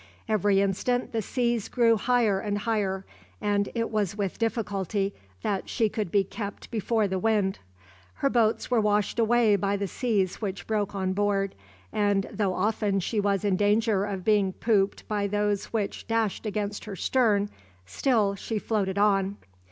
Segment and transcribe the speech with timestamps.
[0.27, 3.05] Every instant the seas grew higher and higher,
[3.39, 7.59] and it was with difficulty that she could be kept before the wind.
[8.15, 11.53] Her boats were washed away by the seas which broke on board,
[11.93, 16.85] and though often she was in danger of being pooped by those which dashed against
[16.85, 17.49] her stern,
[17.85, 19.37] still she floated on.